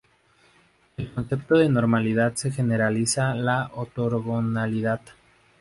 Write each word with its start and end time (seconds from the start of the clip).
El 0.97 1.11
concepto 1.11 1.59
de 1.59 1.69
normalidad 1.69 2.33
se 2.33 2.49
generaliza 2.49 3.33
a 3.33 3.69
ortogonalidad. 3.75 4.99